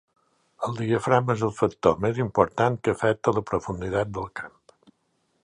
El 0.67 0.71
diafragma 0.77 1.35
és 1.39 1.43
el 1.47 1.53
factor 1.57 2.01
més 2.07 2.23
important 2.23 2.79
que 2.87 2.97
afecta 2.97 3.35
la 3.37 3.45
profunditat 3.53 4.19
del 4.19 4.29
camp. 4.43 4.59